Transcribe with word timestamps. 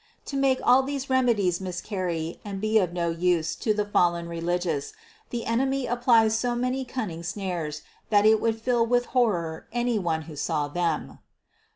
To 0.25 0.35
make 0.35 0.59
all 0.63 0.81
these 0.81 1.11
remedies 1.11 1.61
miscarry 1.61 2.39
and 2.43 2.59
be 2.59 2.79
of 2.79 2.91
no 2.91 3.11
use 3.11 3.55
to 3.57 3.71
the 3.71 3.85
fallen 3.85 4.27
religious, 4.27 4.93
the 5.29 5.45
enemy 5.45 5.85
applies 5.85 6.35
so 6.35 6.55
many 6.55 6.83
cunning 6.85 7.21
snares 7.21 7.83
that 8.09 8.25
it 8.25 8.41
would 8.41 8.59
fill 8.59 8.83
with 8.83 9.09
terror 9.13 9.67
any 9.71 9.99
one 9.99 10.23
who 10.23 10.35
saw 10.35 10.67
them. 10.67 11.19